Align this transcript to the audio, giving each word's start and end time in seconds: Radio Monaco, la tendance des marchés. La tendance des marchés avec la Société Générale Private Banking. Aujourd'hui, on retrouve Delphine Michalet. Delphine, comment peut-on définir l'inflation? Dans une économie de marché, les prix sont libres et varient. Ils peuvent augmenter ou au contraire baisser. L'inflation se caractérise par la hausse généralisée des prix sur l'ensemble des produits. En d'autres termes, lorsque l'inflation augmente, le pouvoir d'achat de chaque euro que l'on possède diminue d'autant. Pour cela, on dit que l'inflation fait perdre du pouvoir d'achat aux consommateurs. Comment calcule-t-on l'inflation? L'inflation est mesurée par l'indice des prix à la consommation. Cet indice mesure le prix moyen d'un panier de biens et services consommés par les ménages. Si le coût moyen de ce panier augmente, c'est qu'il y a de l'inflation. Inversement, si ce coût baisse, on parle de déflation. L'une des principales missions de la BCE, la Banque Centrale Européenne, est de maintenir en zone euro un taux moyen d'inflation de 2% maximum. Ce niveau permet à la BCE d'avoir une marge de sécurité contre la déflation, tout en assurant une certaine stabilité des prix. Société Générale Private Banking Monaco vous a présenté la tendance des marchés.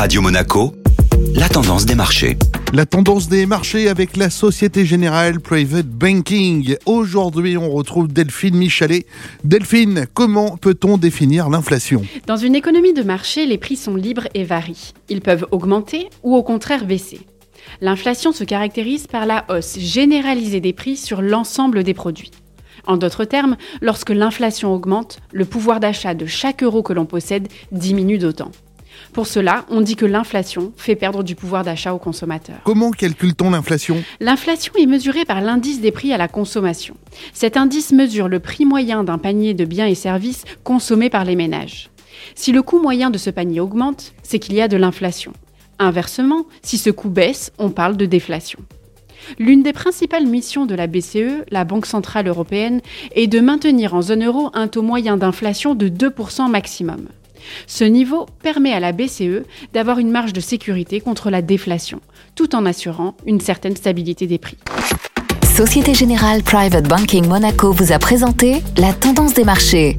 Radio 0.00 0.22
Monaco, 0.22 0.72
la 1.34 1.46
tendance 1.50 1.84
des 1.84 1.94
marchés. 1.94 2.38
La 2.72 2.86
tendance 2.86 3.28
des 3.28 3.44
marchés 3.44 3.86
avec 3.86 4.16
la 4.16 4.30
Société 4.30 4.86
Générale 4.86 5.40
Private 5.40 5.88
Banking. 5.88 6.76
Aujourd'hui, 6.86 7.58
on 7.58 7.68
retrouve 7.68 8.08
Delphine 8.08 8.56
Michalet. 8.56 9.04
Delphine, 9.44 10.06
comment 10.14 10.56
peut-on 10.56 10.96
définir 10.96 11.50
l'inflation? 11.50 12.02
Dans 12.26 12.38
une 12.38 12.54
économie 12.54 12.94
de 12.94 13.02
marché, 13.02 13.44
les 13.44 13.58
prix 13.58 13.76
sont 13.76 13.94
libres 13.94 14.26
et 14.32 14.42
varient. 14.42 14.94
Ils 15.10 15.20
peuvent 15.20 15.46
augmenter 15.50 16.08
ou 16.22 16.34
au 16.34 16.42
contraire 16.42 16.86
baisser. 16.86 17.20
L'inflation 17.82 18.32
se 18.32 18.44
caractérise 18.44 19.06
par 19.06 19.26
la 19.26 19.44
hausse 19.50 19.78
généralisée 19.78 20.62
des 20.62 20.72
prix 20.72 20.96
sur 20.96 21.20
l'ensemble 21.20 21.84
des 21.84 21.92
produits. 21.92 22.30
En 22.86 22.96
d'autres 22.96 23.26
termes, 23.26 23.58
lorsque 23.82 24.08
l'inflation 24.08 24.72
augmente, 24.72 25.18
le 25.30 25.44
pouvoir 25.44 25.78
d'achat 25.78 26.14
de 26.14 26.24
chaque 26.24 26.62
euro 26.62 26.82
que 26.82 26.94
l'on 26.94 27.04
possède 27.04 27.48
diminue 27.70 28.16
d'autant. 28.16 28.50
Pour 29.12 29.26
cela, 29.26 29.64
on 29.70 29.80
dit 29.80 29.96
que 29.96 30.06
l'inflation 30.06 30.72
fait 30.76 30.96
perdre 30.96 31.22
du 31.22 31.34
pouvoir 31.34 31.64
d'achat 31.64 31.94
aux 31.94 31.98
consommateurs. 31.98 32.60
Comment 32.64 32.90
calcule-t-on 32.90 33.50
l'inflation? 33.50 34.02
L'inflation 34.20 34.72
est 34.78 34.86
mesurée 34.86 35.24
par 35.24 35.40
l'indice 35.40 35.80
des 35.80 35.90
prix 35.90 36.12
à 36.12 36.18
la 36.18 36.28
consommation. 36.28 36.96
Cet 37.32 37.56
indice 37.56 37.92
mesure 37.92 38.28
le 38.28 38.40
prix 38.40 38.64
moyen 38.64 39.04
d'un 39.04 39.18
panier 39.18 39.54
de 39.54 39.64
biens 39.64 39.86
et 39.86 39.94
services 39.94 40.44
consommés 40.64 41.10
par 41.10 41.24
les 41.24 41.36
ménages. 41.36 41.90
Si 42.34 42.52
le 42.52 42.62
coût 42.62 42.80
moyen 42.80 43.10
de 43.10 43.18
ce 43.18 43.30
panier 43.30 43.60
augmente, 43.60 44.12
c'est 44.22 44.38
qu'il 44.38 44.54
y 44.54 44.60
a 44.60 44.68
de 44.68 44.76
l'inflation. 44.76 45.32
Inversement, 45.78 46.44
si 46.62 46.78
ce 46.78 46.90
coût 46.90 47.08
baisse, 47.08 47.52
on 47.58 47.70
parle 47.70 47.96
de 47.96 48.06
déflation. 48.06 48.58
L'une 49.38 49.62
des 49.62 49.72
principales 49.72 50.26
missions 50.26 50.66
de 50.66 50.74
la 50.74 50.86
BCE, 50.86 51.44
la 51.50 51.64
Banque 51.64 51.86
Centrale 51.86 52.28
Européenne, 52.28 52.80
est 53.14 53.26
de 53.26 53.40
maintenir 53.40 53.94
en 53.94 54.02
zone 54.02 54.24
euro 54.24 54.50
un 54.54 54.68
taux 54.68 54.82
moyen 54.82 55.16
d'inflation 55.16 55.74
de 55.74 55.88
2% 55.88 56.50
maximum. 56.50 57.08
Ce 57.66 57.84
niveau 57.84 58.26
permet 58.42 58.72
à 58.72 58.80
la 58.80 58.92
BCE 58.92 59.44
d'avoir 59.72 59.98
une 59.98 60.10
marge 60.10 60.32
de 60.32 60.40
sécurité 60.40 61.00
contre 61.00 61.30
la 61.30 61.42
déflation, 61.42 62.00
tout 62.34 62.54
en 62.54 62.66
assurant 62.66 63.14
une 63.26 63.40
certaine 63.40 63.76
stabilité 63.76 64.26
des 64.26 64.38
prix. 64.38 64.58
Société 65.54 65.94
Générale 65.94 66.42
Private 66.42 66.88
Banking 66.88 67.26
Monaco 67.26 67.72
vous 67.72 67.92
a 67.92 67.98
présenté 67.98 68.62
la 68.78 68.92
tendance 68.92 69.34
des 69.34 69.44
marchés. 69.44 69.98